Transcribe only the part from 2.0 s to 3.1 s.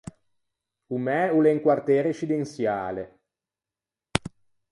rescidensiale.